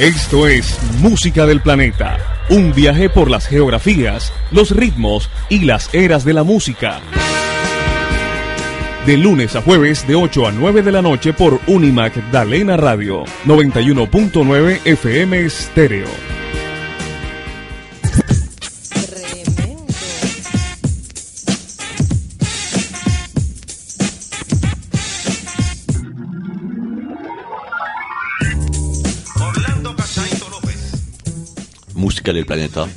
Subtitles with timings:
[0.00, 2.18] Esto es Música del Planeta,
[2.50, 7.00] un viaje por las geografías, los ritmos y las eras de la música.
[9.06, 13.22] De lunes a jueves de 8 a 9 de la noche por Unimac Dalena Radio,
[13.44, 16.33] 91.9 FM Stereo.
[32.24, 32.88] Música del Planeta,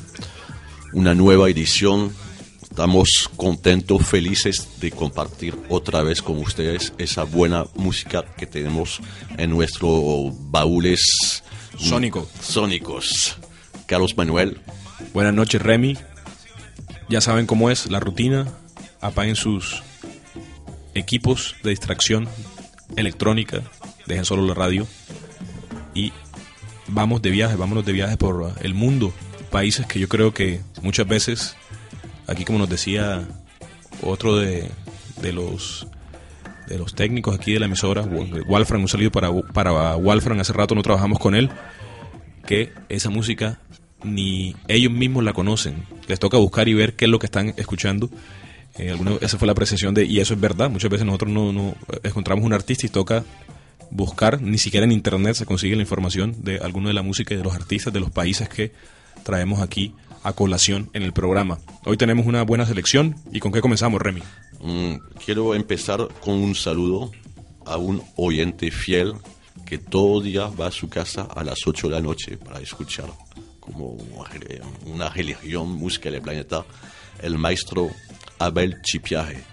[0.94, 2.14] una nueva edición.
[2.62, 9.02] Estamos contentos, felices de compartir otra vez con ustedes esa buena música que tenemos
[9.38, 11.44] en nuestros baúles
[11.78, 12.26] Sónico.
[12.40, 13.38] sónicos.
[13.86, 14.62] Carlos Manuel,
[15.14, 15.98] Buenas noches, Remy.
[17.10, 18.48] Ya saben cómo es la rutina.
[19.02, 19.84] Apaguen sus
[20.94, 22.30] equipos de distracción
[22.96, 23.62] electrónica.
[24.06, 24.88] Dejen solo la radio.
[25.94, 26.14] Y
[26.88, 29.14] vamos de viaje, vámonos de viaje por el mundo.
[29.52, 31.56] Países que yo creo que muchas veces,
[32.28, 33.28] aquí como nos decía
[34.02, 34.70] otro de,
[35.22, 35.88] de los
[36.68, 40.52] de los técnicos aquí de la emisora, Wa- Wolfram, un saludo para, para Wolfram, hace
[40.52, 41.50] rato no trabajamos con él,
[42.46, 43.60] que esa música
[44.04, 45.86] ni ellos mismos la conocen.
[46.10, 48.10] Les toca buscar y ver qué es lo que están escuchando.
[48.78, 51.54] Eh, alguna- esa fue la apreciación de, y eso es verdad, muchas veces nosotros no,
[51.54, 53.24] no encontramos un artista y toca
[53.92, 57.38] buscar, ni siquiera en internet se consigue la información de alguno de la música y
[57.38, 58.72] de los artistas de los países que
[59.24, 59.94] traemos aquí
[60.24, 61.60] a colación en el programa.
[61.86, 64.22] Hoy tenemos una buena selección y con qué comenzamos, Remy.
[64.62, 64.94] mm,
[65.26, 67.12] quiero empezar con un saludo
[67.66, 69.14] a un oyente fiel
[69.66, 73.08] que todo día va a su casa a las 8 de la noche para escuchar
[73.60, 76.66] como una re- una religión música del planeta,
[77.22, 77.90] el maestro
[78.40, 79.44] Abel Chipiaje,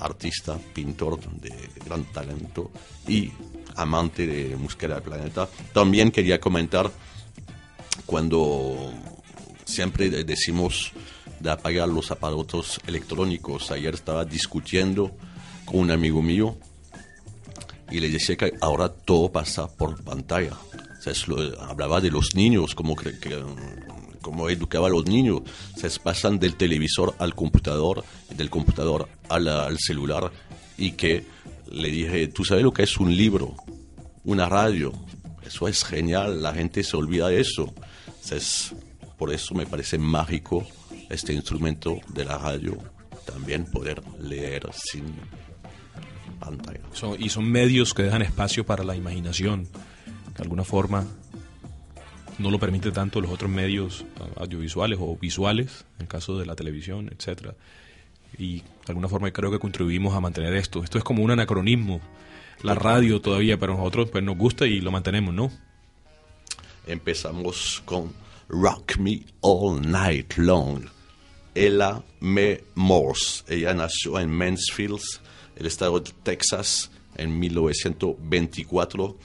[0.00, 1.52] artista, pintor de
[1.84, 2.70] gran talento
[3.06, 3.30] y
[3.76, 5.48] amante de música del planeta.
[5.72, 6.90] También quería comentar
[8.06, 8.92] cuando
[9.64, 10.92] siempre de- decimos
[11.38, 13.70] de apagar los aparatos electrónicos.
[13.70, 15.12] Ayer estaba discutiendo
[15.64, 16.56] con un amigo mío
[17.90, 20.56] y le decía que ahora todo pasa por pantalla.
[21.60, 23.42] Hablaba de los niños, como cre- que,
[24.20, 25.42] como educaba a los niños.
[25.76, 28.04] Se pasan del televisor al computador,
[28.36, 30.30] del computador al, celular
[30.76, 31.24] y que
[31.70, 33.54] le dije, ¿tú sabes lo que es un libro?
[34.24, 34.92] Una radio.
[35.46, 37.64] Eso es genial, la gente se olvida de eso.
[37.64, 37.74] O
[38.22, 38.74] sea, es-
[39.18, 40.66] por eso me parece mágico
[41.10, 42.78] este instrumento de la radio,
[43.26, 45.04] también poder leer sin
[46.38, 46.80] pantalla.
[47.18, 49.64] Y son medios que dejan espacio para la imaginación,
[50.36, 51.04] de alguna forma
[52.40, 56.46] no lo permite tanto los otros medios ah, audiovisuales o visuales, en el caso de
[56.46, 57.54] la televisión, etcétera.
[58.38, 60.82] Y de alguna forma creo que contribuimos a mantener esto.
[60.82, 62.00] Esto es como un anacronismo.
[62.62, 65.50] La radio todavía, pero nosotros pues, nos gusta y lo mantenemos, ¿no?
[66.86, 68.12] Empezamos con
[68.48, 70.84] Rock Me All Night Long.
[71.54, 73.44] Ella Mae Morse.
[73.48, 75.00] Ella nació en Mansfield,
[75.56, 79.16] el estado de Texas, en 1924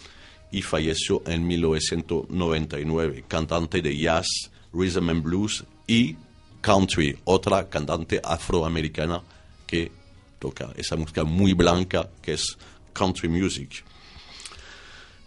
[0.55, 3.25] y falleció en 1999.
[3.27, 4.25] Cantante de jazz,
[4.71, 6.15] rhythm and blues y
[6.61, 7.19] country.
[7.25, 9.21] Otra cantante afroamericana
[9.67, 9.91] que
[10.39, 12.57] toca esa música muy blanca que es
[12.93, 13.83] country music.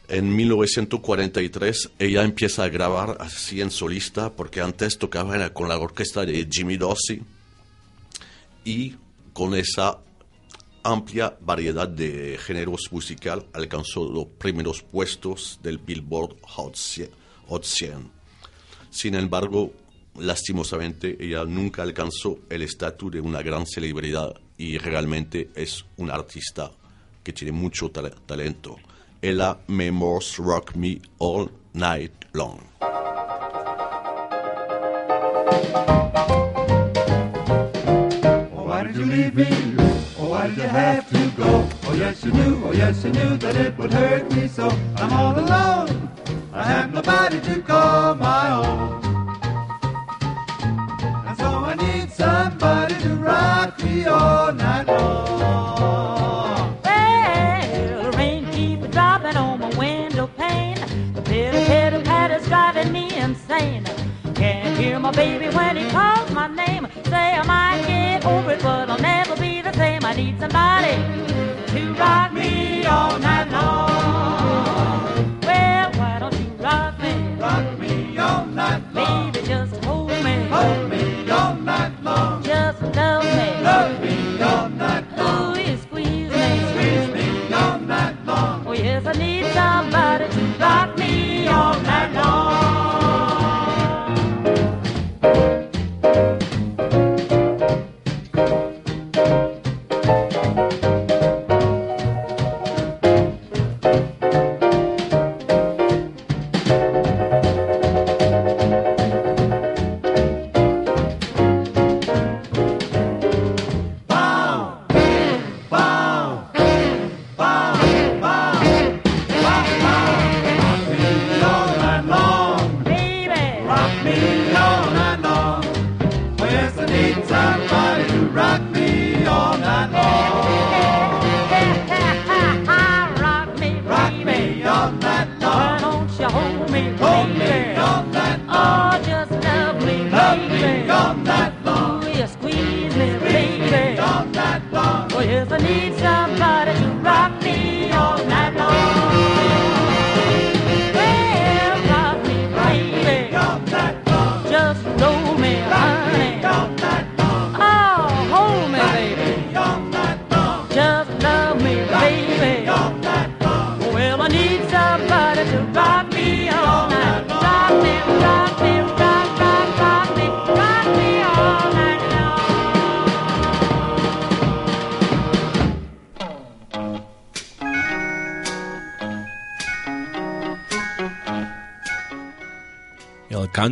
[0.09, 6.25] En 1943 ella empieza a grabar así en solista porque antes tocaba con la orquesta
[6.25, 7.21] de Jimmy Dorsey
[8.65, 8.95] y
[9.34, 9.99] con esa
[10.93, 17.10] amplia variedad de géneros musical alcanzó los primeros puestos del Billboard Hot 100.
[17.49, 18.10] Hot 100.
[18.91, 19.72] Sin embargo,
[20.19, 26.71] lastimosamente ella nunca alcanzó el estatus de una gran celebridad y realmente es una artista
[27.22, 28.77] que tiene mucho tale- talento.
[29.21, 32.59] Ella Mae Morse Rock Me All Night Long.
[38.54, 38.72] Oh,
[40.56, 41.68] you have to go?
[41.84, 44.68] Oh, yes, you knew, oh, yes, you knew that it would hurt me so.
[44.97, 46.10] I'm all alone.
[46.53, 49.04] I have nobody to call my own.
[51.27, 56.80] And so I need somebody to rock me all night long.
[56.84, 60.78] Well, rain keep dropping on my window pane.
[61.15, 63.88] The pitter pitter patter's driving me insane.
[64.98, 66.89] Hear my baby when he calls my name.
[67.04, 70.04] Say I might get over it, but I'll never be the same.
[70.04, 70.97] I need somebody
[71.72, 73.88] to rock me all night long.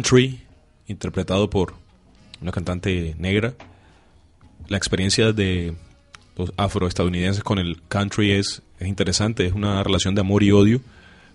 [0.06, 0.40] Country,
[0.86, 1.74] interpretado por
[2.40, 3.54] una cantante negra.
[4.68, 5.74] La experiencia de
[6.36, 10.80] los afroestadounidenses con el country es, es interesante, es una relación de amor y odio.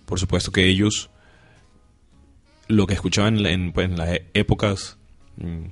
[0.06, 1.09] Por supuesto que ellos
[2.69, 4.97] lo que escuchaban en, pues, en las épocas
[5.35, 5.65] mm,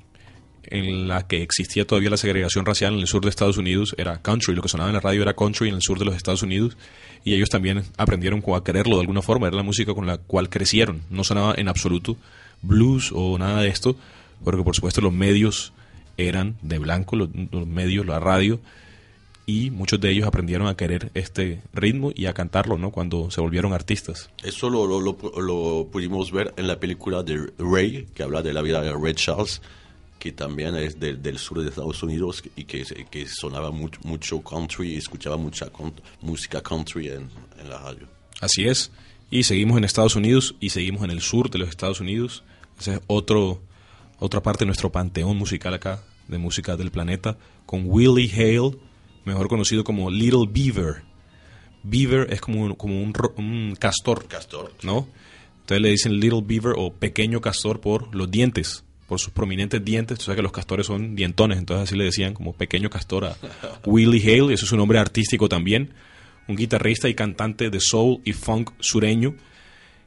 [0.63, 4.21] en las que existía todavía la segregación racial en el sur de Estados Unidos era
[4.21, 6.43] country, lo que sonaba en la radio era country en el sur de los Estados
[6.43, 6.75] Unidos.
[7.23, 10.49] Y ellos también aprendieron a quererlo de alguna forma, era la música con la cual
[10.49, 12.17] crecieron, no sonaba en absoluto
[12.61, 13.95] blues o nada de esto,
[14.43, 15.73] porque por supuesto los medios
[16.17, 18.59] eran de blanco, los, los medios, la radio,
[19.45, 22.91] y muchos de ellos aprendieron a querer este ritmo y a cantarlo, ¿no?
[22.91, 24.29] Cuando se volvieron artistas.
[24.43, 28.53] Eso lo, lo, lo, lo pudimos ver en la película de Ray, que habla de
[28.53, 29.61] la vida de Ray Charles,
[30.19, 34.41] que también es del, del sur de Estados Unidos y que, que sonaba mucho, mucho
[34.41, 37.29] country y escuchaba mucha con- música country en,
[37.59, 38.05] en la radio.
[38.41, 38.91] Así es.
[39.31, 42.43] Y seguimos en Estados Unidos y seguimos en el sur de los Estados Unidos.
[42.79, 43.61] Esa es otro,
[44.17, 48.77] otra parte de nuestro panteón musical acá, de música del planeta, con Willie Hale,
[49.25, 51.03] mejor conocido como Little Beaver.
[51.83, 54.73] Beaver es como un, como un, castor, Castor.
[54.81, 55.07] ¿no?
[55.61, 60.17] Entonces le dicen Little Beaver o pequeño castor por los dientes, por sus prominentes dientes.
[60.17, 63.37] Tú sabes que los castores son dientones, entonces así le decían como pequeño castor a
[63.85, 65.93] Willie Hale, y eso es un nombre artístico también.
[66.49, 69.35] Un guitarrista y cantante de soul y funk sureño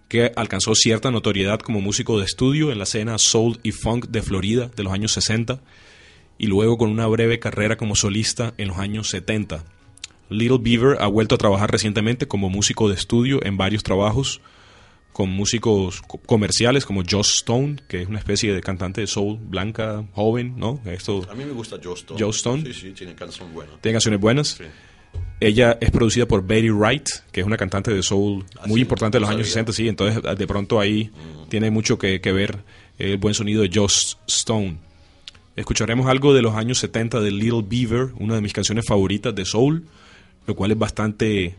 [0.09, 4.21] que alcanzó cierta notoriedad como músico de estudio en la escena soul y funk de
[4.21, 5.61] Florida de los años 60
[6.37, 9.65] y luego con una breve carrera como solista en los años 70.
[10.29, 14.41] Little Beaver ha vuelto a trabajar recientemente como músico de estudio en varios trabajos
[15.13, 19.39] con músicos co- comerciales como Joss Stone, que es una especie de cantante de soul
[19.41, 20.81] blanca, joven, ¿no?
[20.87, 22.19] Esto A mí me gusta Joe Stone.
[22.21, 22.65] Joe Stone.
[22.65, 23.73] Sí, sí, tiene canción buena.
[23.81, 24.49] tiene canciones buenas.
[24.49, 24.65] Sí.
[25.41, 29.17] Ella es producida por Betty Wright, que es una cantante de soul Ah, muy importante
[29.17, 29.67] de los años sabía.
[29.67, 29.89] 60, sí.
[29.89, 31.11] Entonces, de pronto ahí
[31.49, 32.59] tiene mucho que, que ver
[32.99, 34.77] el buen sonido de Joss Stone.
[35.57, 39.45] Escucharemos algo de los años 70 de Little Beaver, una de mis canciones favoritas de
[39.45, 39.85] soul,
[40.47, 41.57] lo cual es bastante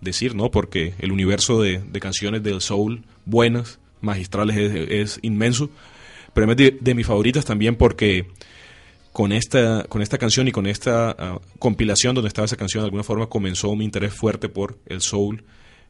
[0.00, 0.50] decir, ¿no?
[0.50, 5.70] Porque el universo de, de canciones del soul buenas, magistrales, es, es inmenso.
[6.32, 8.28] Pero es de, de mis favoritas también porque
[9.16, 12.88] con esta, con esta canción y con esta ah, compilación donde estaba esa canción, de
[12.88, 15.42] alguna forma comenzó mi interés fuerte por el soul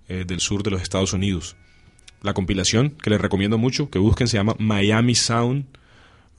[0.08, 1.56] eh, del sur de los Estados Unidos.
[2.22, 5.66] La compilación, que les recomiendo mucho, que busquen, se llama Miami Sound,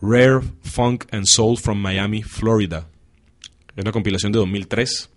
[0.01, 2.87] Rare Funk and Soul from Miami, Florida.
[3.75, 5.09] Es una compilación de 2003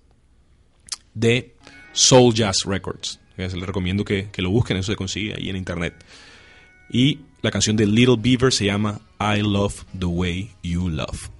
[1.14, 1.54] de
[1.92, 3.20] Soul Jazz Records.
[3.36, 5.94] Les recomiendo que, que lo busquen, eso se consigue ahí en internet.
[6.90, 11.30] Y la canción de Little Beaver se llama I Love the Way You Love.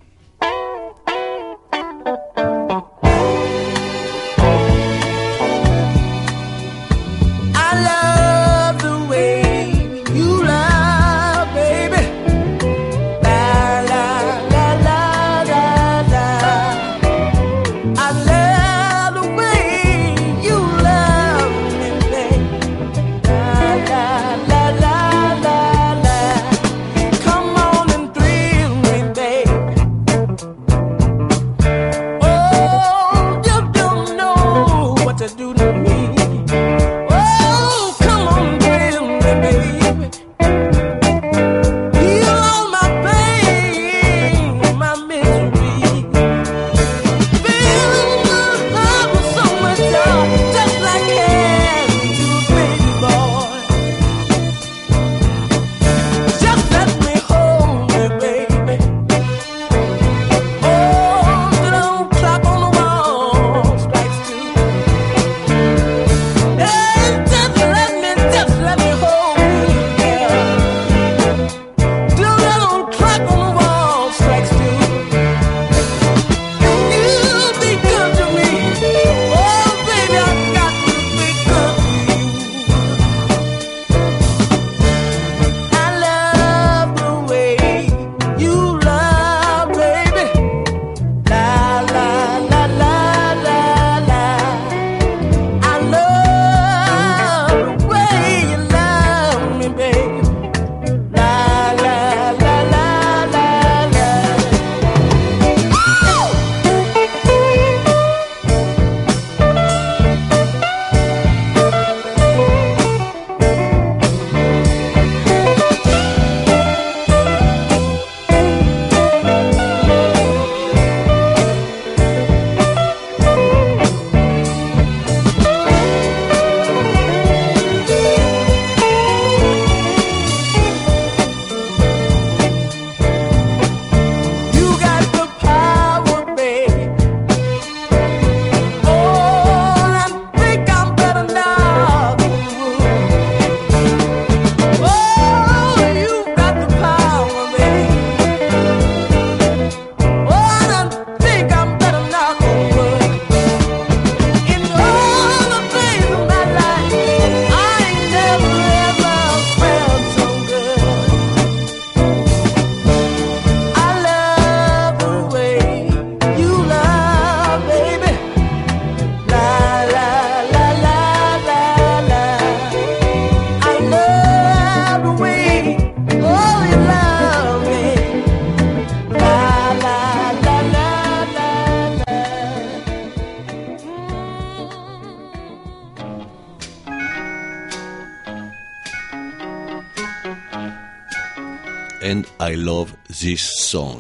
[192.52, 193.99] I Love This Song.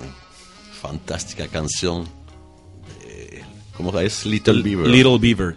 [0.80, 2.04] Fantástica canción.
[3.04, 3.44] de-
[3.76, 4.24] ¿Cómo es?
[4.26, 4.86] Little Beaver.
[4.88, 5.56] Little Beaver.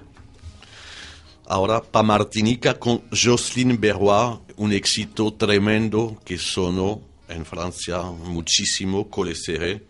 [1.47, 9.35] Ahora para Martinica con Jocelyn Berrois, un éxito tremendo que sonó en Francia muchísimo, Cole
[9.35, 9.83] Serré.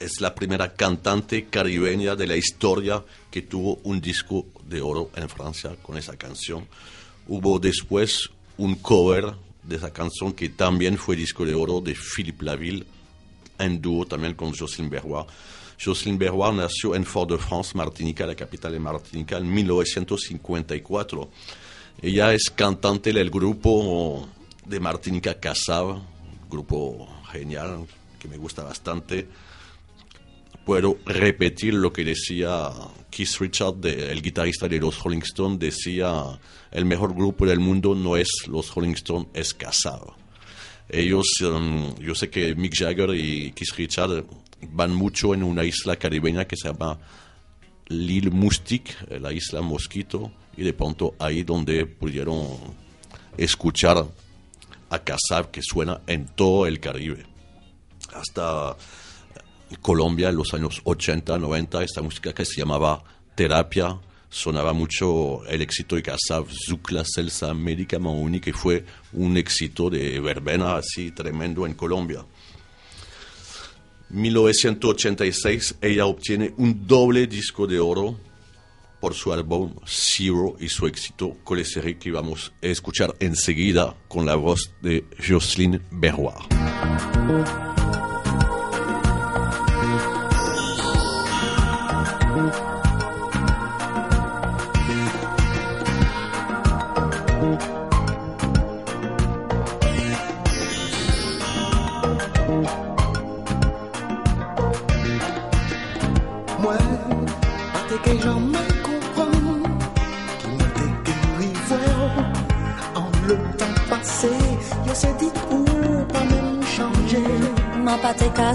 [0.00, 5.28] Es la primera cantante caribeña de la historia que tuvo un disco de oro en
[5.28, 6.66] Francia con esa canción.
[7.26, 9.34] Hubo después un cover
[9.68, 12.86] de esa canción que también fue disco de oro de Philippe Laville
[13.58, 15.26] en dúo también con Jocelyn Berrois.
[15.82, 21.28] Jocelyn Berrois nació en Fort-de-France, Martinica, la capital de Martinica, en 1954.
[22.00, 24.26] Ella es cantante del grupo
[24.64, 26.00] de Martinica Casab,
[26.48, 27.86] grupo genial
[28.18, 29.28] que me gusta bastante.
[30.64, 32.70] Puedo repetir lo que decía
[33.18, 36.38] Keith Richard, el guitarrista de los Rolling Stones, decía,
[36.70, 40.12] el mejor grupo del mundo no es los Rolling Stones, es Casab.
[40.88, 44.24] Ellos, um, yo sé que Mick Jagger y Keith Richard
[44.70, 46.96] van mucho en una isla caribeña que se llama
[47.88, 52.56] L'Île Moustique, eh, la isla Mosquito, y de pronto ahí donde pudieron
[53.36, 54.06] escuchar
[54.90, 57.26] a Casab que suena en todo el Caribe.
[58.14, 58.76] Hasta
[59.80, 63.02] Colombia en los años 80, 90, esta música que se llamaba
[63.34, 63.98] Terapia,
[64.30, 70.20] sonaba mucho el éxito de Casab, Zucla, Celsa, Medicament Unique, que fue un éxito de
[70.20, 72.24] verbena así tremendo en Colombia.
[74.10, 78.18] 1986 ella obtiene un doble disco de oro
[79.00, 84.26] por su álbum Zero y su éxito con ese que vamos a escuchar enseguida con
[84.26, 86.34] la voz de Jocelyn Berrois.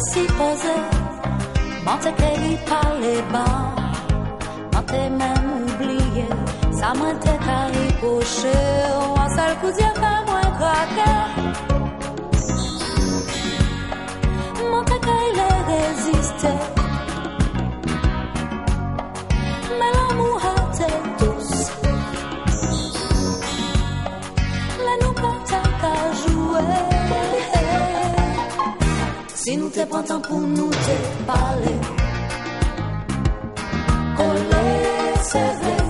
[0.10, 0.84] si posait,
[1.86, 2.58] mentait qu'elle y
[3.02, 3.74] les bas,
[4.74, 6.30] mentait même oublier,
[6.72, 7.43] ça m'a m'était
[29.54, 30.96] Si nou te prantan pou nou te
[31.28, 31.76] pale
[34.18, 34.66] Kole
[35.30, 35.83] se vre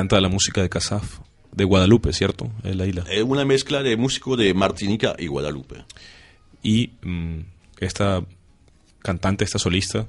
[0.00, 1.18] Me encanta la música de Casaf,
[1.52, 2.50] de Guadalupe, ¿cierto?
[2.64, 3.04] Es la isla.
[3.10, 5.84] Es una mezcla de músico de Martinica y Guadalupe.
[6.62, 7.40] Y mm,
[7.80, 8.24] esta
[9.00, 10.06] cantante, esta solista,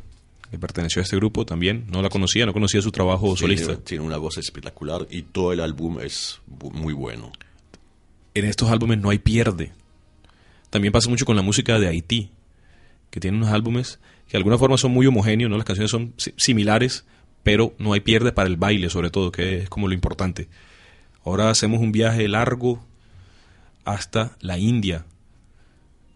[0.50, 3.66] que perteneció a este grupo también, no la conocía, no conocía su trabajo solista.
[3.66, 6.40] Tiene, tiene una voz espectacular y todo el álbum es
[6.72, 7.34] muy bueno.
[8.34, 9.74] En estos álbumes no hay pierde.
[10.70, 12.30] También pasa mucho con la música de Haití,
[13.10, 15.58] que tiene unos álbumes que de alguna forma son muy homogéneos, ¿no?
[15.58, 17.04] Las canciones son si- similares,
[17.44, 20.48] pero no hay pierde para el baile, sobre todo, que es como lo importante.
[21.24, 22.84] Ahora hacemos un viaje largo
[23.86, 25.06] hasta la India.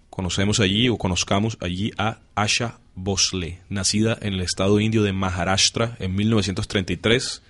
[0.10, 5.98] Conocemos allí o conozcamos allí a Asha Bhosle, nacida en el estado indio de Maharashtra
[6.00, 7.42] en 1933.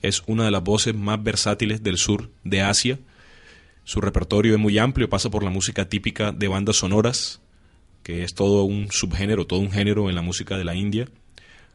[0.00, 2.98] Es una de las voces más versátiles del sur de Asia.
[3.84, 7.40] Su repertorio es muy amplio, pasa por la música típica de bandas sonoras,
[8.02, 11.08] que es todo un subgénero, todo un género en la música de la India.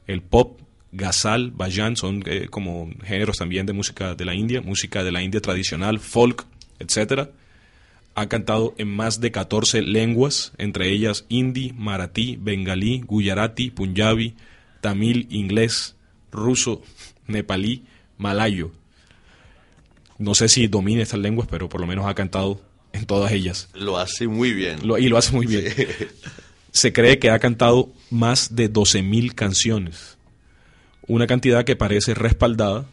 [0.08, 0.60] El pop,
[0.93, 5.21] ghazal, bajan son eh, como géneros también de música de la India, música de la
[5.21, 6.45] India tradicional, folk,
[6.79, 7.32] etcétera.
[8.15, 14.36] Ha cantado en más de 14 lenguas, entre ellas hindi, maratí, bengalí, gujarati, punjabi,
[14.82, 15.95] tamil, inglés,
[16.32, 16.82] ruso,
[17.27, 17.84] nepalí,
[18.17, 18.71] malayo.
[20.19, 22.62] No sé si domina estas lenguas, pero por lo menos ha cantado
[22.93, 23.69] en todas ellas.
[23.73, 24.86] Lo hace muy bien.
[24.88, 25.65] Lo- y lo hace muy bien.
[26.71, 30.17] Se cree que ha cantado más de 12.000 canciones.
[31.07, 32.85] Una cantidad que parece respaldada,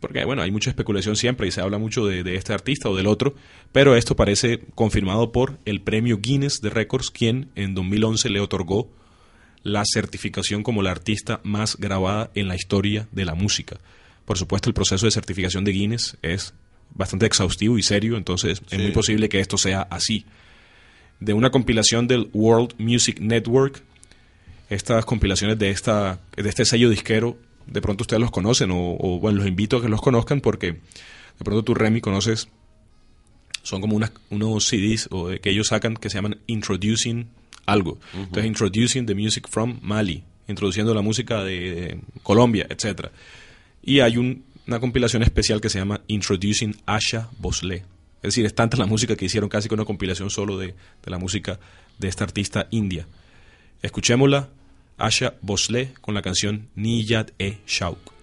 [0.00, 2.96] porque bueno, hay mucha especulación siempre y se habla mucho de, de este artista o
[2.96, 3.34] del otro,
[3.72, 8.88] pero esto parece confirmado por el premio Guinness de Records, quien en 2011 le otorgó
[9.64, 13.78] la certificación como la artista más grabada en la historia de la música.
[14.24, 16.54] Por supuesto, el proceso de certificación de Guinness es
[16.94, 20.26] bastante exhaustivo y serio, entonces es muy posible que esto sea así.
[21.18, 23.82] De una compilación del World Music Network,
[24.70, 29.18] estas compilaciones de, esta, de este sello disquero, de pronto ustedes los conocen o, o,
[29.20, 32.48] bueno, los invito a que los conozcan porque de pronto tú, Remy, conoces,
[33.62, 37.28] son como unas, unos CDs o, eh, que ellos sacan que se llaman Introducing
[37.66, 37.98] algo.
[38.14, 43.10] Entonces, Introducing the Music from Mali, introduciendo la música de, de Colombia, etcétera.
[43.82, 47.76] Y hay un- una compilación especial que se llama Introducing Asha Bhosle.
[48.22, 51.10] Es decir, es tanta la música que hicieron casi que una compilación solo de, de
[51.10, 51.58] la música
[51.98, 53.06] de esta artista india.
[53.82, 54.48] Escuchémosla,
[54.98, 58.13] Asha Bhosle, con la canción Niyat e Shauk.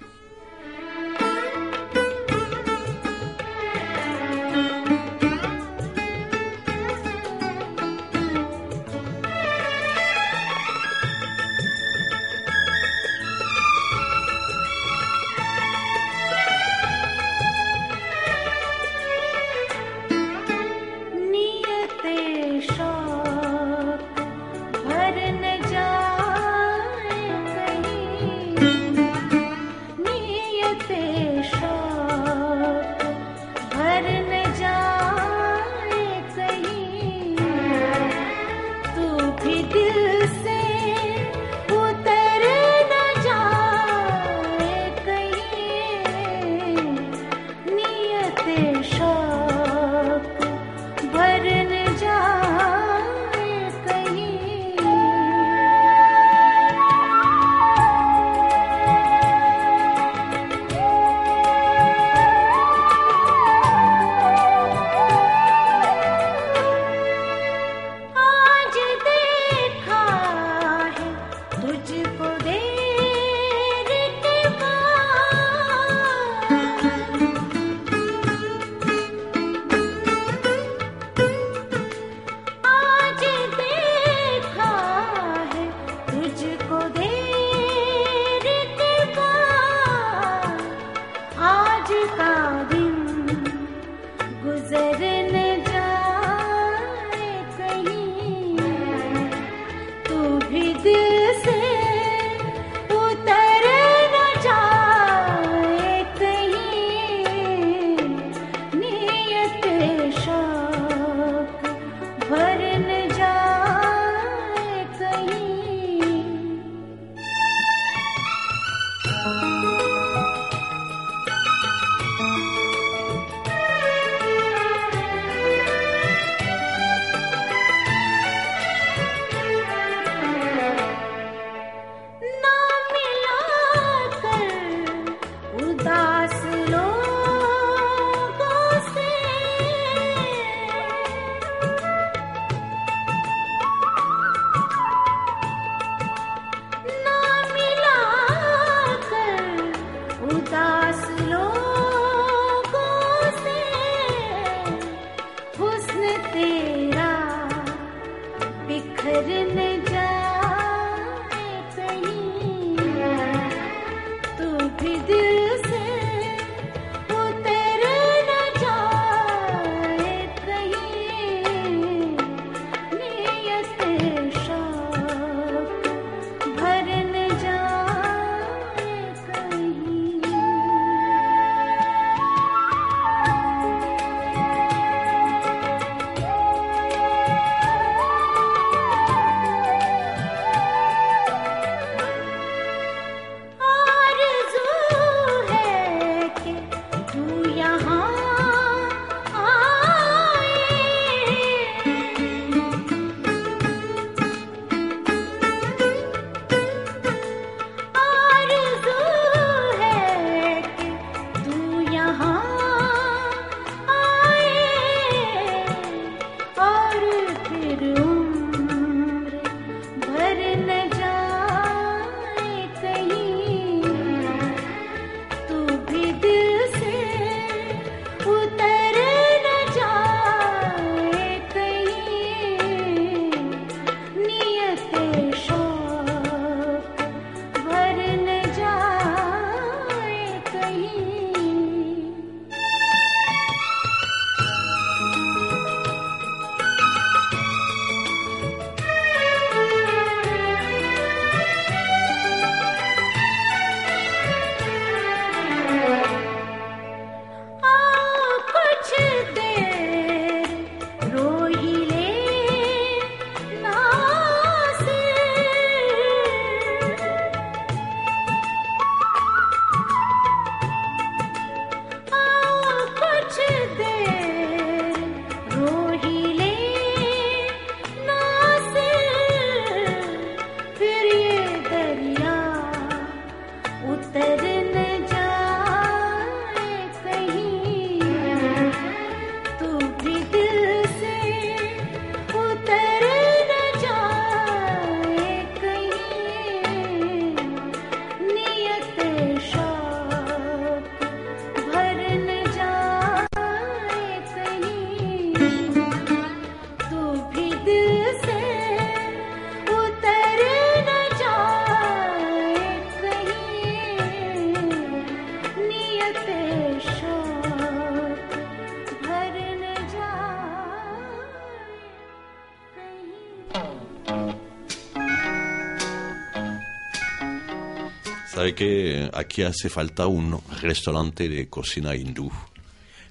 [328.42, 332.32] Sabe que aquí hace falta un restaurante de cocina hindú.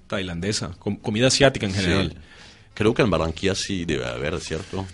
[0.09, 2.11] Tailandesa, com- comida asiática en general.
[2.11, 2.19] Sí.
[2.75, 4.85] Creo que en Barranquilla sí debe haber, ¿cierto?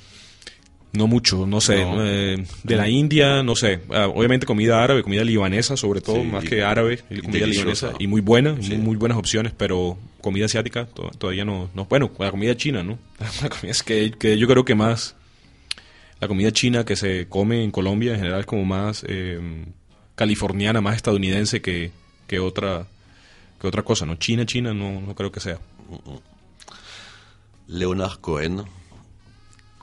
[0.92, 1.82] No mucho, no sé.
[1.86, 2.04] No.
[2.06, 3.80] eh, de la India, no sé.
[3.90, 7.40] Ah, obviamente comida árabe, comida libanesa, sobre todo, Sí, más que árabe, y y comida
[7.40, 7.86] deliciosa.
[7.86, 8.04] libanesa.
[8.04, 8.74] Y muy buena, Sí.
[8.74, 11.86] muy, muy buenas opciones, pero comida asiática to- todavía no, no.
[11.86, 12.98] Bueno, la comida china, ¿no?
[13.42, 15.16] La comida es que, que yo creo que más.
[16.20, 19.38] La comida china que se come en Colombia en general es como más eh,
[20.16, 21.92] californiana, más estadounidense que,
[22.26, 22.88] que otra
[23.60, 24.16] que otra cosa, ¿no?
[24.16, 25.58] China, China, no, no creo que sea.
[27.68, 28.62] Leonard Cohen,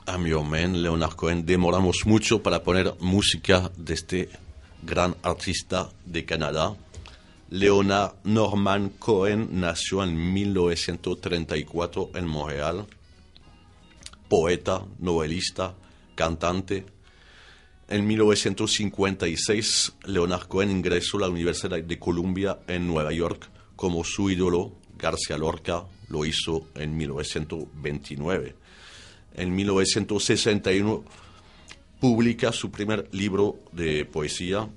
[0.06, 4.28] a mi omen, Leonard Cohen, demoramos mucho para poner música de este
[4.82, 6.76] gran artista de Canadá.
[7.50, 12.86] Leonard Norman Cohen nació en 1934 en Montreal,
[14.28, 15.74] poeta, novelista,
[16.14, 16.86] cantante.
[17.88, 24.30] En 1956, Leonard Cohen ingresó a la Universidad de Columbia en Nueva York como su
[24.30, 28.54] ídolo, García Lorca, lo hizo en 1929.
[29.34, 31.04] En 1961
[32.00, 34.68] publica su primer libro de poesía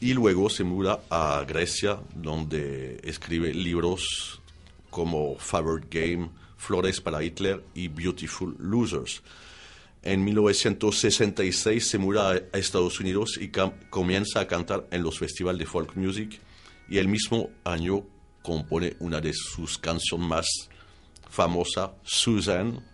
[0.00, 4.40] y luego se muda a Grecia, donde escribe libros
[4.90, 9.22] como Favorite Game, Flores para Hitler y Beautiful Losers.
[10.04, 13.52] En 1966 se muda a Estados Unidos y
[13.88, 16.40] comienza a cantar en los festivales de folk music
[16.88, 18.04] y el mismo año
[18.42, 20.46] compone una de sus canciones más
[21.30, 22.84] famosas, Susan,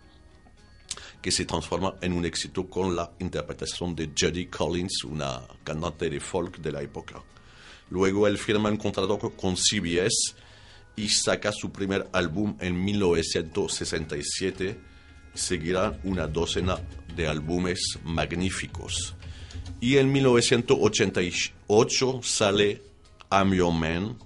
[1.19, 6.19] que se transforma en un éxito con la interpretación de Judy Collins, una cantante de
[6.19, 7.23] folk de la época.
[7.89, 10.35] Luego él firma un contrato con CBS
[10.95, 14.79] y saca su primer álbum en 1967.
[15.33, 16.77] Seguirán una docena
[17.15, 19.15] de álbumes magníficos.
[19.81, 22.81] Y en 1988 sale
[23.31, 24.17] I'm Your Man,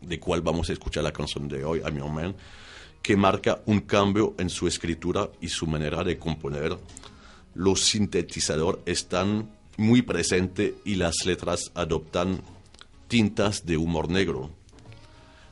[0.00, 2.36] de cual vamos a escuchar la canción de hoy, I'm Your Man,
[3.02, 6.78] que marca un cambio en su escritura y su manera de componer.
[7.54, 12.42] los sintetizadores están muy presentes y las letras adoptan
[13.08, 14.50] tintas de humor negro.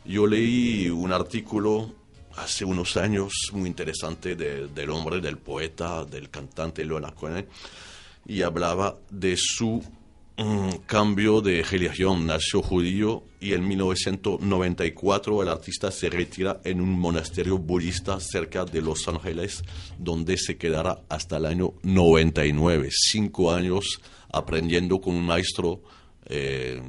[0.04, 1.92] Yo leí un artículo
[2.36, 7.46] hace unos años muy interesante de- del hombre, del poeta, del cantante Leonard Cohen,
[8.26, 9.82] y hablaba de su
[10.38, 12.26] mm, cambio de religión.
[12.26, 18.82] Nació judío y en 1994 el artista se retira en un monasterio budista cerca de
[18.82, 19.62] Los Ángeles,
[19.98, 25.80] donde se quedará hasta el año 99, cinco años aprendiendo con un maestro
[26.26, 26.82] eh,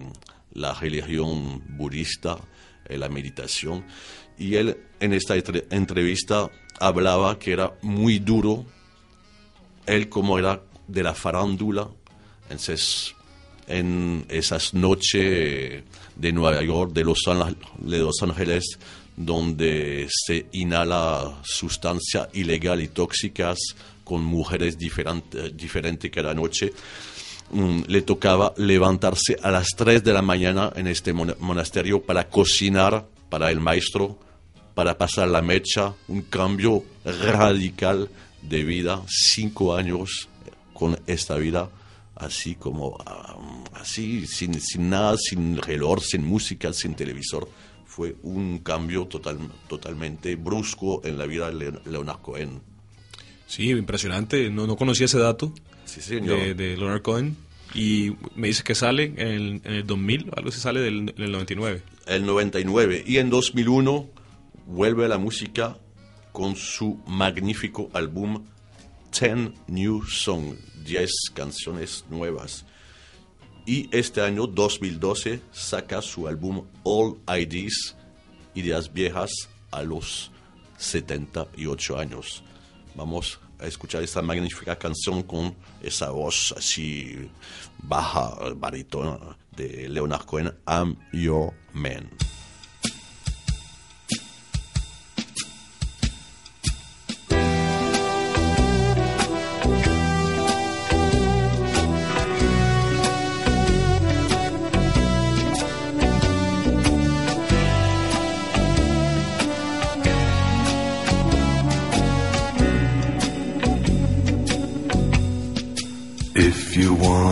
[0.54, 2.38] la religión budista,
[2.86, 3.86] eh, la meditación.
[4.38, 8.66] Y él en esta entre- entrevista hablaba que era muy duro,
[9.86, 11.88] él como era de la farándula,
[12.50, 13.14] entonces
[13.68, 15.84] en esas noches
[16.16, 18.80] de Nueva York, de Los, Ángeles, de Los Ángeles,
[19.16, 23.58] donde se inhala sustancia ilegal y tóxicas
[24.04, 26.72] con mujeres diferentes diferentes cada noche,
[27.52, 32.30] mm, le tocaba levantarse a las 3 de la mañana en este mon- monasterio para
[32.30, 34.18] cocinar para el maestro,
[34.78, 38.10] para pasar la mecha, un cambio radical
[38.44, 40.30] de vida, cinco años
[40.72, 41.68] con esta vida
[42.16, 43.36] así como ah,
[43.74, 47.50] así, sin, sin nada, sin reloj, sin música, sin televisor.
[47.88, 52.62] Fue un cambio total, totalmente brusco en la vida de Leon- Leonard Cohen.
[53.48, 54.50] Sí, impresionante.
[54.52, 55.54] No, no conocía ese dato
[55.86, 56.38] Sí, señor.
[56.40, 57.36] de, de Leonard Cohen.
[57.74, 61.24] Y me dice que sale en el, en el 2000, algo se sale del, en
[61.24, 61.82] el 99.
[62.06, 64.17] el 99 y en 2001
[64.68, 65.78] vuelve a la música
[66.32, 68.44] con su magnífico álbum
[69.18, 72.66] 10 New Song, 10 canciones nuevas.
[73.66, 77.96] Y este año 2012 saca su álbum All IDs,
[78.54, 79.32] Ideas Viejas,
[79.72, 80.32] a los
[80.78, 82.44] 78 años.
[82.96, 87.30] Vamos a escuchar esta magnífica canción con esa voz así
[87.80, 92.10] baja, baritona de Leonard Cohen, I'm Your Man.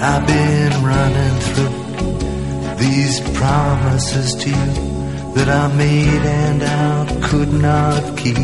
[0.00, 8.16] I've been running through these promises to you that I made and I could not
[8.16, 8.36] keep.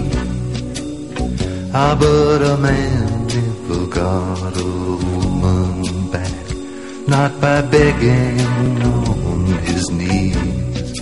[1.72, 4.72] Ah, but a man never got a
[5.06, 6.44] woman back,
[7.06, 8.40] not by begging
[8.82, 11.00] on his knees.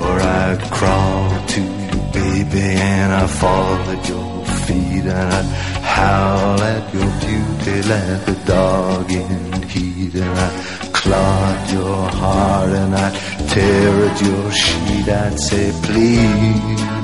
[0.00, 6.60] Or I'd crawl to you, baby, and I fall at your feet, and I'd howl
[6.62, 12.94] at your beauty like a dog in heat, and I'd claw at your heart, and
[12.94, 13.14] I'd
[13.50, 15.08] tear at your sheet.
[15.08, 17.01] I'd say, please,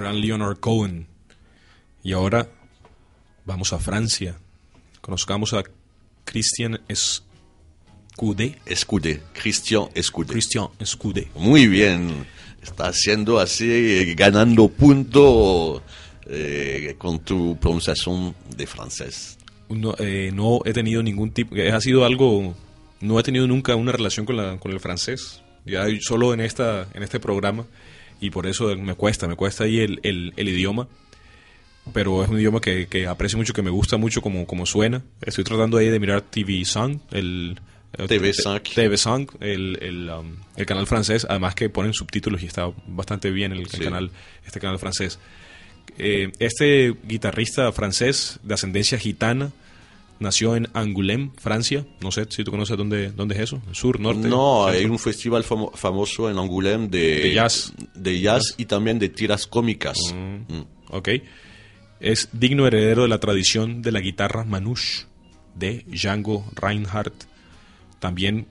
[0.00, 1.06] gran Leonard Cohen.
[2.02, 2.48] Y ahora
[3.44, 4.38] vamos a Francia.
[5.00, 5.62] Conozcamos a
[6.24, 8.58] Christian Escudé.
[8.66, 10.32] Escudé, Christian Escudé.
[10.32, 11.28] Christian Escudé.
[11.34, 12.26] Muy bien,
[12.62, 15.82] está haciendo así, ganando punto
[16.26, 19.38] eh, con tu pronunciación de francés.
[19.68, 22.54] No, eh, no he tenido ningún tipo, eh, ha sido algo,
[23.00, 26.88] no he tenido nunca una relación con, la, con el francés, ya solo en, esta,
[26.92, 27.66] en este programa,
[28.20, 30.88] y por eso me cuesta, me cuesta ahí el, el, el idioma,
[31.92, 35.02] pero es un idioma que, que aprecio mucho, que me gusta mucho como, como suena.
[35.22, 37.58] Estoy tratando ahí de mirar TV Sang, el...
[37.92, 38.62] TV5.
[38.62, 43.50] TV5, el, el, um, el canal francés, además que ponen subtítulos y está bastante bien
[43.52, 44.12] el, canal,
[44.46, 45.18] este canal francés.
[45.98, 49.50] Eh, este guitarrista francés de ascendencia gitana
[50.20, 51.84] nació en Angoulême, Francia.
[52.00, 54.28] No sé si tú conoces dónde, dónde es eso, sur, norte.
[54.28, 54.66] No, centro.
[54.66, 57.72] hay un festival famo- famoso en Angoulême de, De jazz.
[57.94, 59.96] de jazz y también de tiras cómicas.
[60.14, 60.60] Mm.
[60.90, 61.08] Ok.
[62.00, 65.06] Es digno heredero de la tradición de la guitarra manouche
[65.54, 67.24] de Django Reinhardt.
[67.98, 68.46] También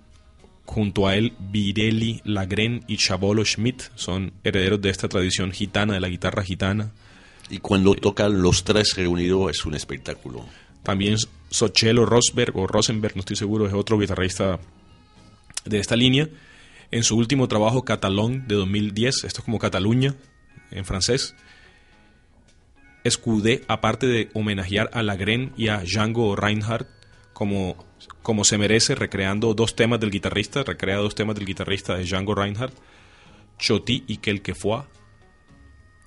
[0.66, 6.00] junto a él Virelli Lagren y Chabolo Schmidt son herederos de esta tradición gitana, de
[6.00, 6.92] la guitarra gitana.
[7.50, 10.46] Y cuando tocan los tres reunidos es un espectáculo.
[10.84, 11.18] También
[11.50, 14.60] Sochelo Rosberg o Rosenberg, no estoy seguro, es otro guitarrista
[15.66, 16.30] de esta línea.
[16.92, 20.16] En su último trabajo, Catalón, de 2010, esto es como Cataluña
[20.72, 21.36] en francés,
[23.04, 26.88] Escudé, aparte de homenajear a Lagren y a Django Reinhardt,
[27.34, 27.78] como,
[28.22, 32.36] como se merece, recreando dos temas del guitarrista, recrea dos temas del guitarrista de Django
[32.36, 32.76] Reinhardt,
[33.58, 34.84] Choti y Quelquefois,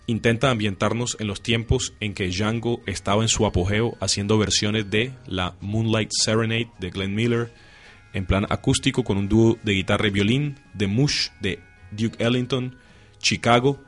[0.07, 5.12] intenta ambientarnos en los tiempos en que Django estaba en su apogeo haciendo versiones de
[5.26, 7.53] la Moonlight Serenade de Glenn Miller
[8.12, 12.76] en plan acústico con un dúo de guitarra y violín, The Mush de Duke Ellington,
[13.18, 13.80] Chicago,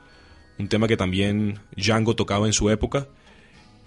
[0.59, 3.07] un tema que también Django tocaba en su época,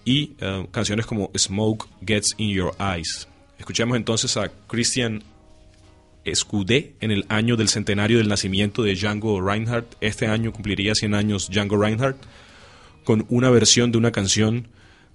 [0.05, 3.28] y eh, canciones como Smoke Gets in Your Eyes.
[3.57, 5.23] Escuchemos entonces a Christian
[6.28, 9.95] Escudé en el año del centenario del nacimiento de Django Reinhardt.
[10.01, 12.17] Este año cumpliría 100 años Django Reinhardt
[13.03, 14.67] con una versión de una canción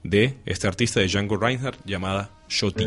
[0.02, 2.86] de este artista de Django Reinhardt llamada Shoti.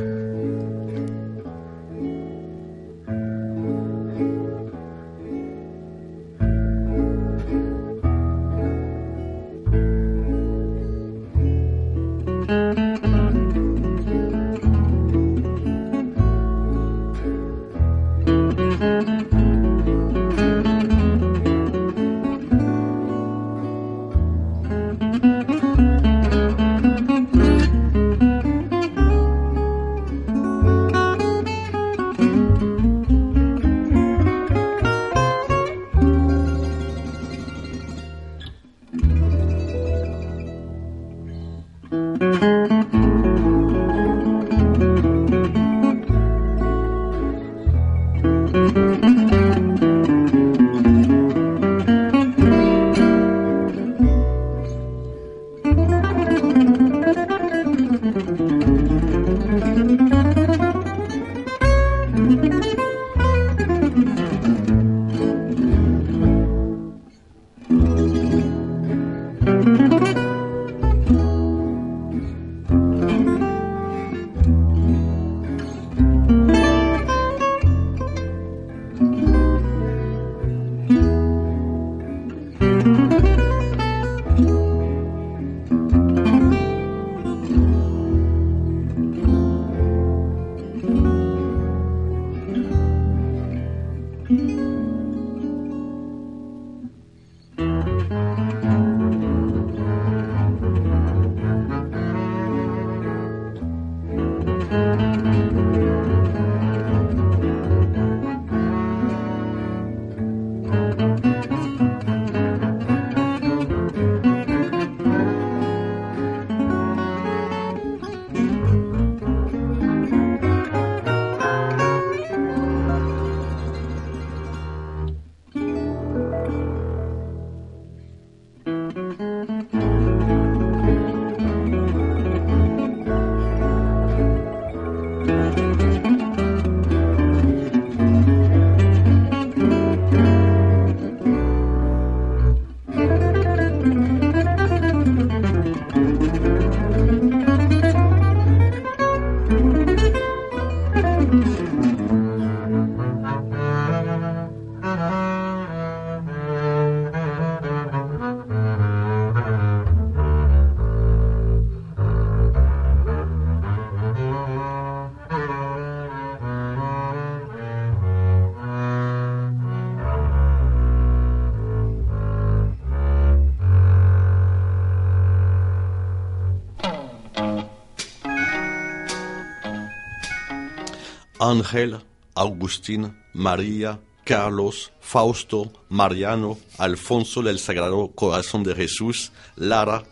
[181.39, 181.97] Ángel,
[182.33, 190.03] Agustín, María, Carlos, Fausto, Mariano, Alfonso del Sagrado Corazón de Jesús, Lara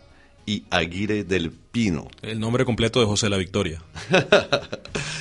[0.46, 2.06] y Aguirre del Pino.
[2.22, 3.82] El nombre completo de José la Victoria.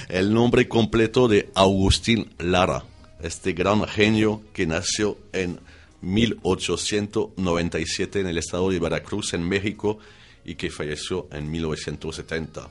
[0.09, 2.83] El nombre completo de Agustín Lara,
[3.21, 5.59] este gran genio que nació en
[6.01, 9.97] 1897 en el estado de Veracruz, en México,
[10.45, 12.69] y que falleció en 1970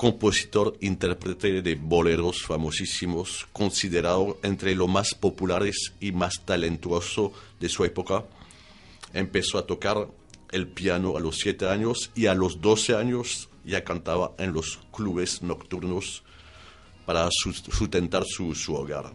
[0.00, 7.84] compositor, intérprete de boleros famosísimos, considerado entre los más populares y más talentuoso de su
[7.84, 8.24] época.
[9.12, 10.08] Empezó a tocar
[10.52, 14.78] el piano a los 7 años y a los 12 años ya cantaba en los
[14.90, 16.22] clubes nocturnos
[17.04, 19.14] para sustentar su, su hogar.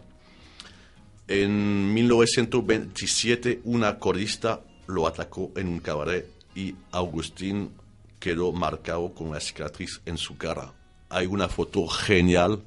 [1.26, 7.72] En 1927 una corista lo atacó en un cabaret y Agustín
[8.18, 10.72] quedó marcado con una cicatriz en su cara.
[11.08, 12.62] Hay una foto genial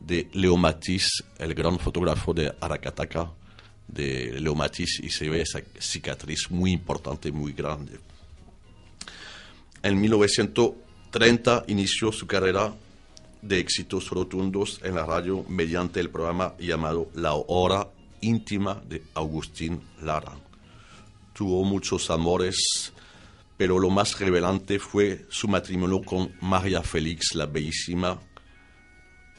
[0.00, 3.30] de Leo Matisse, el gran fotógrafo de Aracataca,
[3.86, 8.00] de Leo Matisse, y se ve esa cicatriz muy importante, muy grande.
[9.82, 12.74] En 1930 inició su carrera
[13.42, 17.88] de éxitos rotundos en la radio mediante el programa llamado La Hora
[18.20, 20.32] Íntima de Agustín Lara.
[21.32, 22.92] Tuvo muchos amores
[23.60, 28.18] pero lo más revelante fue su matrimonio con María Félix, la bellísima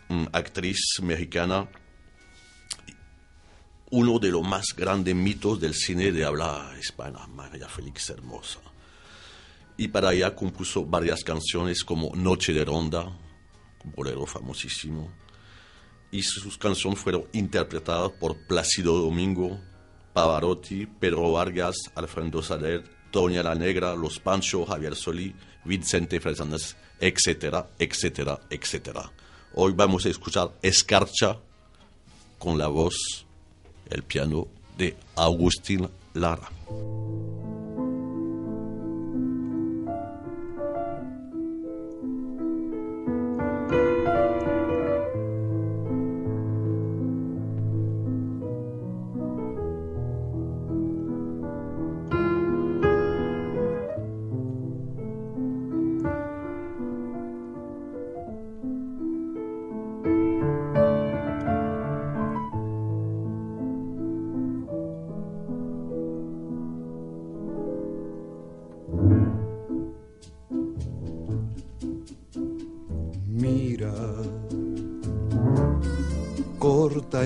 [0.10, 1.68] mm, actriz mexicana,
[3.90, 8.60] uno de los más grandes mitos del cine de habla hispana, María Félix hermosa.
[9.76, 13.18] Y para ella compuso varias canciones como Noche de Ronda,
[13.84, 15.12] bolero famosísimo,
[16.12, 19.60] y sus canciones fueron interpretadas por Plácido Domingo,
[20.14, 25.36] Pavarotti, Pedro Vargas, Alfredo Sader, Toña la Negra, Los Pancho, Javier Solí,
[25.66, 29.12] Vicente Fernández, etcétera, etcétera, etcétera.
[29.54, 31.38] Hoy vamos a escuchar Escarcha
[32.40, 33.26] con la voz,
[33.90, 34.48] el piano
[34.78, 36.50] de Agustín Lara.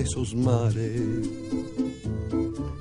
[0.06, 1.01] Esos mares,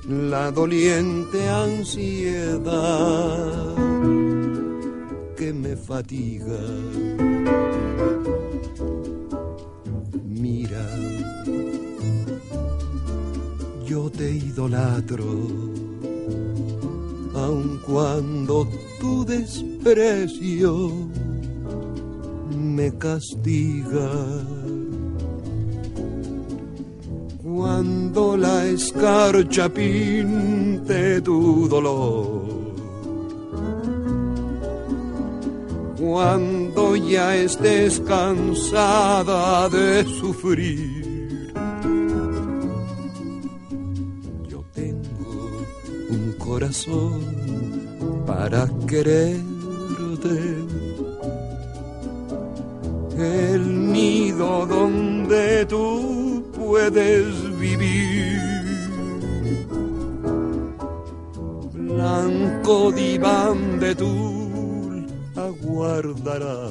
[0.07, 2.75] la doliente ansiedad
[5.35, 6.63] que me fatiga.
[10.23, 10.85] Mira,
[13.87, 15.25] yo te idolatro,
[17.33, 18.67] aun cuando
[18.99, 20.91] tu desprecio
[22.55, 24.11] me castiga
[28.75, 32.43] escarcha pinte tu dolor.
[35.97, 41.53] Cuando ya estés cansada de sufrir.
[44.51, 45.35] Yo tengo
[46.09, 47.21] un corazón
[48.27, 50.37] para quererte.
[53.17, 58.54] El nido donde tú puedes vivir.
[62.05, 66.61] Blanco diván de tul aguardará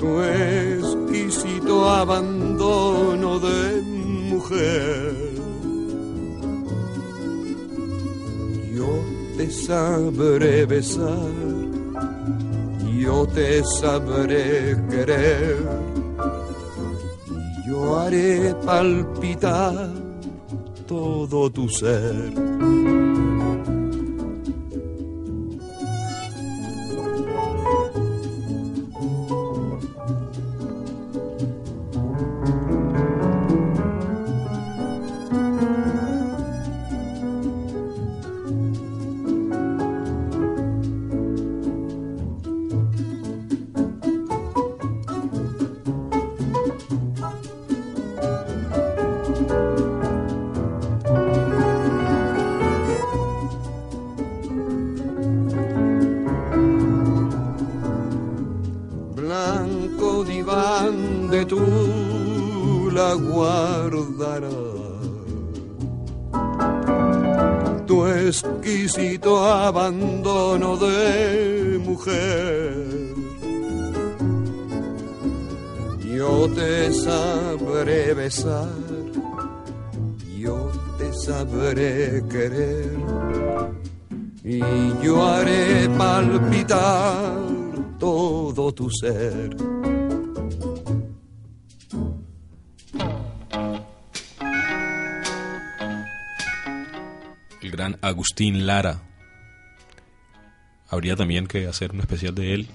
[0.00, 3.62] tu exquisito abandono de
[4.32, 5.14] mujer.
[8.76, 8.90] Yo
[9.36, 11.34] te sabré besar,
[13.04, 15.58] yo te sabré querer
[17.66, 20.03] yo haré palpitar
[20.86, 23.13] todo tu ser.
[76.16, 78.68] Yo te sabré besar,
[80.38, 82.96] yo te sabré querer
[84.44, 84.60] y
[85.02, 87.36] yo haré palpitar
[87.98, 89.56] todo tu ser.
[97.60, 99.02] El gran Agustín Lara.
[100.88, 102.68] Habría también que hacer un especial de él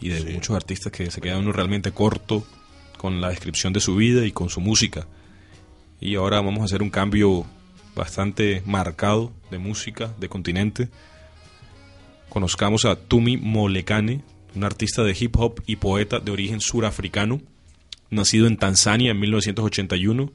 [0.00, 2.44] y de muchos artistas que se queda uno realmente corto
[3.04, 5.06] con la descripción de su vida y con su música.
[6.00, 7.44] Y ahora vamos a hacer un cambio
[7.94, 10.88] bastante marcado de música, de continente.
[12.30, 14.22] Conozcamos a Tumi Molekane,
[14.54, 17.42] un artista de hip hop y poeta de origen surafricano,
[18.08, 20.32] nacido en Tanzania en 1981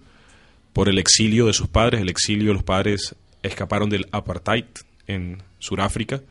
[0.72, 2.02] por el exilio de sus padres.
[2.02, 4.66] El exilio, los padres escaparon del apartheid
[5.08, 6.22] en Suráfrica.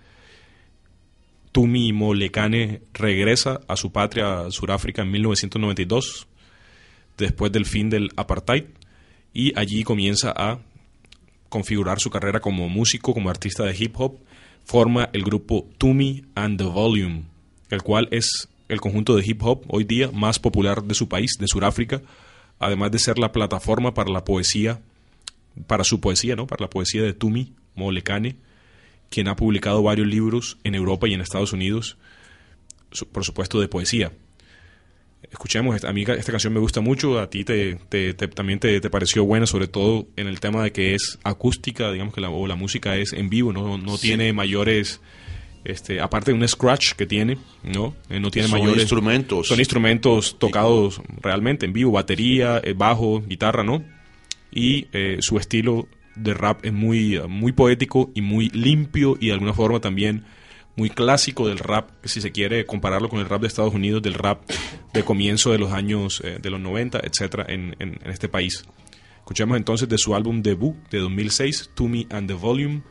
[1.59, 6.29] Tumi Molekane regresa a su patria, a Suráfrica, en 1992,
[7.17, 8.67] después del fin del apartheid,
[9.35, 10.61] y allí comienza a
[11.49, 14.21] configurar su carrera como músico, como artista de hip hop.
[14.63, 17.25] Forma el grupo Tumi and the Volume,
[17.71, 21.39] el cual es el conjunto de hip hop hoy día más popular de su país,
[21.41, 22.03] de Sudáfrica,
[22.61, 24.81] además de ser la plataforma para la poesía,
[25.67, 26.47] para su poesía, ¿no?
[26.47, 28.37] Para la poesía de Tumi Molekane,
[29.11, 31.97] quien ha publicado varios libros en Europa y en Estados Unidos,
[33.13, 34.13] por supuesto de poesía.
[35.31, 38.81] Escuchemos, a mí esta canción me gusta mucho, a ti te, te- te- también te,
[38.81, 42.31] te pareció buena, sobre todo en el tema de que es acústica, digamos que la,
[42.31, 45.01] o la música es en vivo, no, no tiene mayores,
[45.65, 47.95] este, aparte de un scratch que tiene, ¿no?
[48.09, 49.49] Eh, no tiene Son mayores instrumentos.
[49.49, 53.85] Son instrumentos tocados realmente en vivo, batería, eh, bajo, guitarra, ¿no?
[54.53, 55.89] Y eh, su estilo
[56.19, 60.25] de rap es muy, eh, muy poético y muy limpio y de alguna forma también
[60.77, 64.15] muy clásico del rap, si se quiere compararlo con el rap de Estados Unidos, del
[64.15, 64.43] rap
[64.93, 68.65] de comienzo de los años eh, de los 90, etcétera, en, en- en este país.
[69.19, 72.83] Escuchemos entonces de su álbum debut de 2006, To Me and the Volume,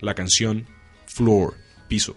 [0.00, 0.66] la canción
[1.06, 1.54] Floor,
[1.88, 2.16] piso.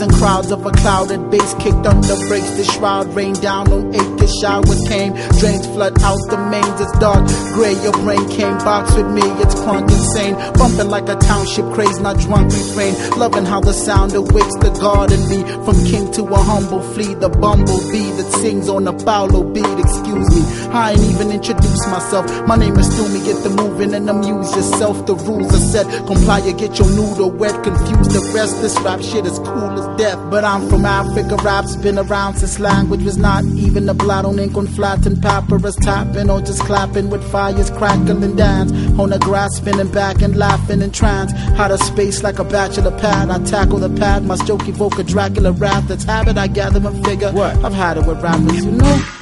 [0.00, 2.50] And shades and crowds of a clouded bass kicked under brakes.
[2.58, 4.34] The shroud rained down on acres.
[4.42, 6.80] Showers came, drains flood out the mains.
[6.80, 7.72] It's dark, gray.
[7.82, 9.22] Your brain came box with me.
[9.40, 11.98] It's clunk insane, bumping like a township craze.
[12.00, 15.40] Not drunk refrain, loving how the sound awakes the God in me.
[15.64, 19.78] From king to a humble flea, the bumblebee that sings on a Paulo beat.
[19.78, 22.26] Excuse me, I ain't even introduced myself.
[22.46, 23.24] My name is Stoomy.
[23.24, 25.06] Get the moving and amuse yourself.
[25.06, 25.86] The rules are set.
[26.06, 27.62] Comply or get your noodle wet.
[27.62, 28.60] Confuse the rest.
[28.60, 30.07] This rap shit is cool as death.
[30.30, 31.36] But I'm from Africa.
[31.42, 35.20] Rap's been around since language was not even a blot on ink on flat and
[35.20, 40.36] papyrus tapping or just clapping with fires crackling dance on the grass spinning back and
[40.36, 41.32] laughing in trance.
[41.58, 43.30] Out of space like a bachelor pad.
[43.30, 44.24] I tackle the pad.
[44.24, 45.84] My stroke evoke a Dracula rap.
[45.84, 46.38] That's habit.
[46.38, 47.32] I gather and figure.
[47.32, 47.64] What?
[47.64, 49.17] I've had it with rappers, you know.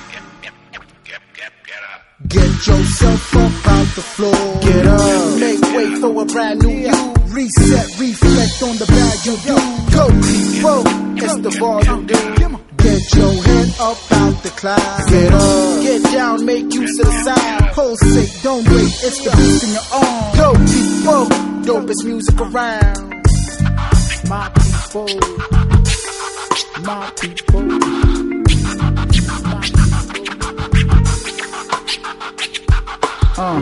[2.28, 4.60] Get yourself up out the floor.
[4.60, 5.38] Get up.
[5.38, 7.12] Make way for a brand new you.
[7.28, 9.56] Reset, reflect on the bad you do.
[9.94, 10.04] Go,
[10.64, 10.82] whoa,
[11.16, 12.36] it's the volume, dude.
[12.78, 15.10] Get your head up out the clouds.
[15.10, 15.82] Get up.
[15.82, 17.64] Get down, make use of the sound.
[17.74, 20.36] Hold sick, don't wait, it's the beast in your arm.
[20.36, 20.54] Go,
[21.06, 21.28] whoa,
[21.62, 23.12] dopest music around.
[24.28, 25.08] My people,
[26.82, 28.25] my people.
[33.38, 33.60] Uh,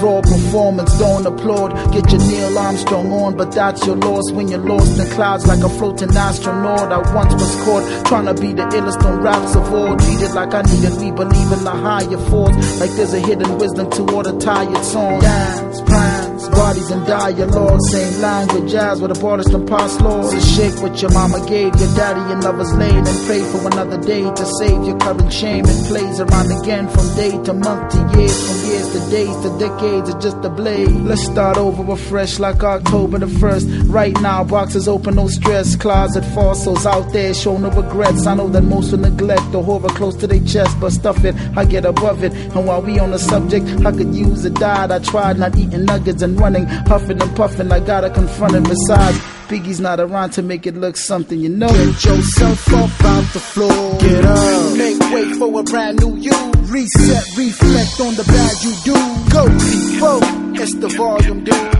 [0.00, 1.72] raw performance, don't applaud.
[1.92, 5.64] Get your Neil Armstrong on, but that's your loss when you're lost in clouds like
[5.64, 6.92] a floating astronaut.
[6.92, 9.96] I once was caught trying to be the illest on raps of all.
[9.96, 12.54] Treated like I needed, we believe in the higher force.
[12.78, 15.24] Like there's a hidden wisdom to all the tired songs.
[15.24, 16.15] Dance, prance,
[16.56, 17.80] bodies in dialogue.
[17.90, 20.30] Same language as with abolished and past laws.
[20.32, 23.98] So shake what your mama gave your daddy in lover's lane and pray for another
[24.00, 25.64] day to save your current shame.
[25.66, 29.58] It plays around again from day to month to years, from years to days to
[29.58, 30.08] decades.
[30.08, 30.90] It's just a blade.
[30.90, 33.92] Let's start over afresh like October the 1st.
[33.92, 35.76] Right now, boxes open, no stress.
[35.76, 38.26] Closet fossils out there, show no regrets.
[38.26, 41.34] I know that most will neglect the horror close to their chest, but stuff it,
[41.56, 42.32] I get above it.
[42.32, 44.90] And while we on the subject, I could use a diet.
[44.90, 47.72] I tried not eating nuggets and running, huffing and puffing.
[47.72, 48.62] I gotta confront it.
[48.62, 49.18] Besides,
[49.48, 51.68] Biggie's not around to make it look something, you know.
[51.68, 53.98] Get yourself up out the floor.
[53.98, 54.76] Get up.
[54.76, 56.38] Make way for a brand new you.
[56.74, 58.96] Reset, reflect on the bad you do.
[59.36, 60.20] Go, people,
[60.62, 61.72] it's the volume, dude.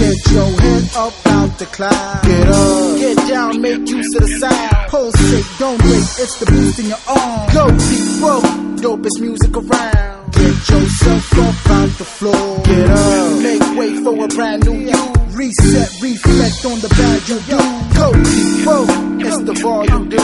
[0.00, 2.22] Get your head up out the cloud.
[2.24, 2.98] Get up.
[3.02, 4.90] Get down, make use of the sound.
[4.90, 7.54] Pulsate, don't wait, it's the boost in your arm.
[7.56, 8.40] Go, people,
[8.80, 10.13] dopest music around.
[10.44, 12.62] Get yourself up out the floor.
[12.64, 13.42] Get up.
[13.42, 15.02] Make way for a brand new you.
[15.32, 17.56] Reset, reflect on the bad you do.
[17.96, 18.84] Go, people,
[19.24, 20.20] it's the volume, dude.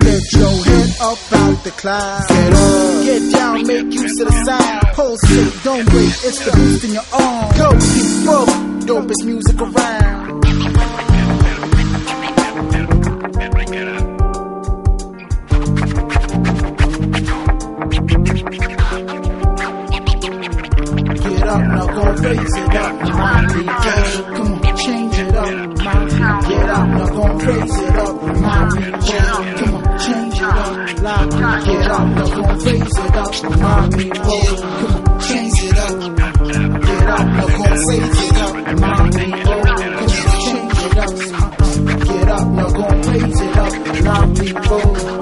[0.00, 2.26] Get your head up out the clouds.
[2.26, 3.04] Get up.
[3.04, 4.82] Get down, make use of the sound.
[4.96, 7.56] Pulsate, don't wait, it's the boost in your arm.
[7.56, 8.46] Go, people,
[8.82, 10.11] dopest music around.
[22.22, 23.64] Raise it up, mommy.
[23.64, 24.04] Yeah,
[24.36, 25.50] come on, change it up,
[25.84, 26.10] mommy.
[26.48, 28.82] Get up, now go raise it up, mommy.
[29.10, 31.30] Yeah, come on, change it up, loud.
[31.64, 34.04] Get up, now go raise it up, mommy.
[34.06, 35.94] Yeah, come on, change it up.
[36.82, 39.26] Get up, now go raise it up, mommy.
[39.32, 40.08] Oh, come on,
[40.42, 41.10] change it up.
[41.32, 41.72] Uh-uh.
[42.04, 44.48] Get up, now go raise it up, mommy.
[44.56, 45.21] Oh,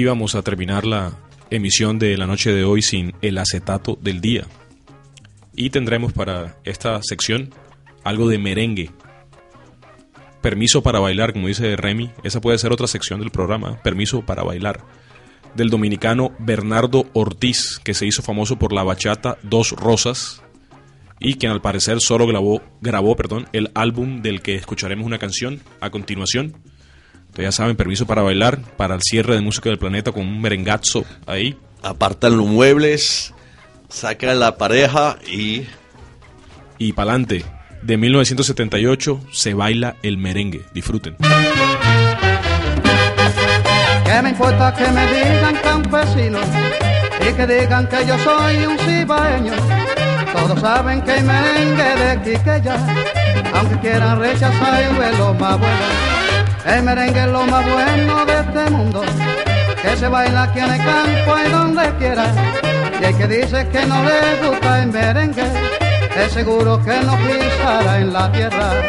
[0.00, 1.12] íbamos a terminar la
[1.50, 4.46] emisión de la noche de hoy sin el acetato del día.
[5.54, 7.50] Y tendremos para esta sección
[8.02, 8.90] algo de merengue.
[10.40, 12.10] Permiso para bailar, como dice Remy.
[12.24, 13.82] Esa puede ser otra sección del programa.
[13.82, 14.80] Permiso para bailar.
[15.54, 20.42] Del dominicano Bernardo Ortiz, que se hizo famoso por la bachata Dos Rosas.
[21.18, 25.60] Y quien al parecer solo grabó, grabó perdón, el álbum del que escucharemos una canción
[25.80, 26.56] a continuación.
[27.30, 30.40] Entonces ya saben, permiso para bailar, para el cierre de Música del Planeta con un
[30.40, 31.56] merengazo ahí.
[31.80, 33.32] Apartan los muebles,
[33.88, 35.62] sacan la pareja y
[36.76, 37.44] Y pa'lante,
[37.82, 40.62] de 1978 se baila el merengue.
[40.74, 41.16] Disfruten.
[44.04, 46.38] ¿Qué me importa que me digan campesino
[47.20, 49.52] y que digan que yo soy un cibaeño?
[50.32, 52.76] Todos saben que hay merengue de Quiqueya,
[53.54, 56.29] aunque quieran rechazar es lo más bueno.
[56.66, 59.02] El merengue es lo más bueno de este mundo,
[59.82, 62.26] que se baila aquí en el campo y donde quiera.
[63.00, 65.44] Y el que dice que no le gusta el merengue,
[66.16, 68.79] es seguro que no pisará en la tierra.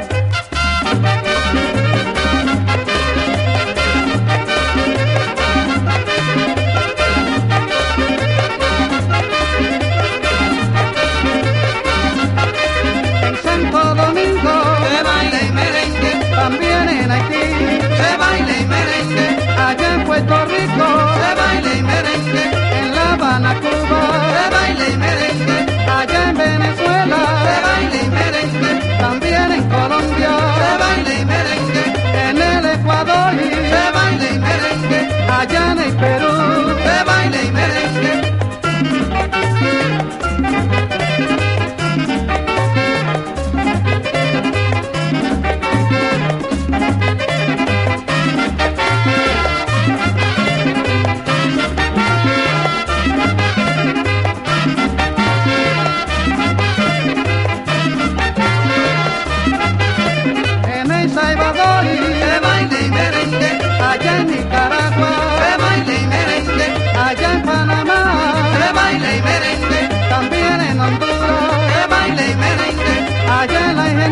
[20.12, 20.88] Puerto Rico.
[21.22, 22.44] Se baila y merengue,
[22.80, 24.02] en La Habana, Cuba.
[24.36, 25.60] Se baila y merengue,
[25.90, 27.20] allá en Venezuela.
[27.46, 30.32] Se baila y merengue, también en Colombia.
[30.60, 31.86] Se baila y merengue,
[32.28, 33.32] en el Ecuador.
[33.72, 35.02] Se baila y merengue,
[35.40, 35.96] allá en el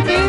[0.06, 0.29] Santi.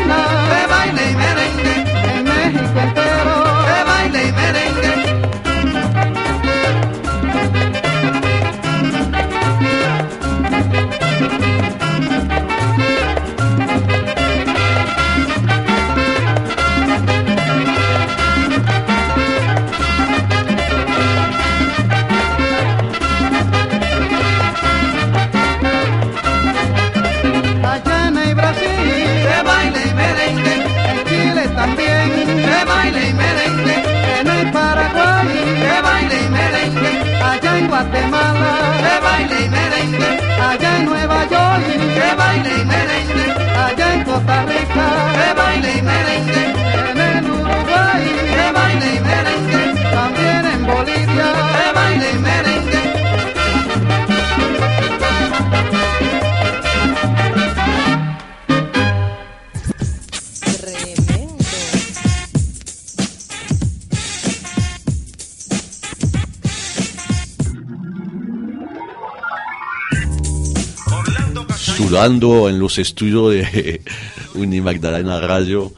[72.01, 73.81] Celebrando en los estudios de
[74.33, 75.71] Unimagdalena Radio.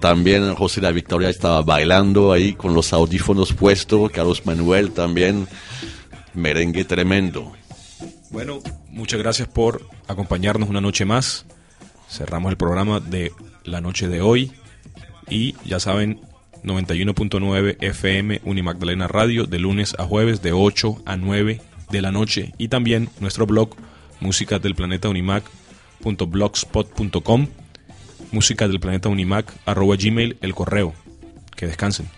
[0.00, 5.46] También José La Victoria estaba bailando ahí con los audífonos puestos, Carlos Manuel también,
[6.32, 7.52] merengue tremendo.
[8.30, 11.44] Bueno, muchas gracias por acompañarnos una noche más.
[12.08, 13.30] Cerramos el programa de
[13.64, 14.52] la noche de hoy
[15.28, 16.20] y ya saben,
[16.64, 22.54] 91.9 FM Unimagdalena Radio de lunes a jueves de 8 a 9 de la noche
[22.56, 23.76] y también nuestro blog
[24.20, 25.44] música del planeta unimac
[26.04, 27.46] unimac.blogspot.com,
[28.32, 30.94] música del planeta unimac arroba gmail, el correo.
[31.56, 32.08] Que descansen.